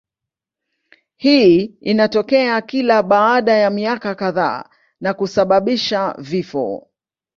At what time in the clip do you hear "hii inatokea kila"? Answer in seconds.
1.15-3.03